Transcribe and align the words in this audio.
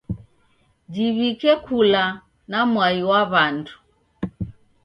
Jiwike 0.93 1.51
kula 1.65 2.03
na 2.49 2.59
mwai 2.71 2.99
wa 3.09 3.21
w'andu. 3.31 3.73